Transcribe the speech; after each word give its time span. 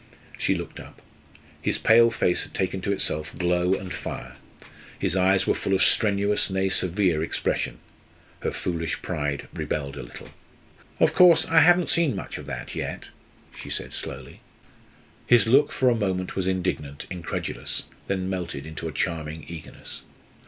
She 0.35 0.55
looked 0.55 0.79
up. 0.79 0.99
His 1.61 1.77
pale 1.77 2.09
face 2.09 2.41
had 2.41 2.55
taken 2.55 2.81
to 2.81 2.91
itself 2.91 3.37
glow 3.37 3.75
and 3.75 3.93
fire; 3.93 4.35
his 4.97 5.15
eyes 5.15 5.45
were 5.45 5.53
full 5.53 5.75
of 5.75 5.83
strenuous, 5.83 6.49
nay, 6.49 6.69
severe 6.69 7.21
expression. 7.21 7.77
Her 8.39 8.49
foolish 8.49 9.03
pride 9.03 9.47
rebelled 9.53 9.95
a 9.95 10.01
little. 10.01 10.29
"Of 10.99 11.13
course, 11.13 11.45
I 11.49 11.59
haven't 11.59 11.89
seen 11.89 12.15
much 12.15 12.39
of 12.39 12.47
that 12.47 12.73
yet," 12.73 13.09
she 13.55 13.69
said 13.69 13.93
slowly. 13.93 14.39
His 15.27 15.45
look 15.45 15.71
for 15.71 15.87
a 15.87 15.93
moment 15.95 16.35
was 16.35 16.47
indignant, 16.47 17.05
incredulous, 17.11 17.83
then 18.07 18.27
melted 18.27 18.65
into 18.65 18.87
a 18.87 18.91
charming 18.91 19.45
eagerness. 19.47 20.01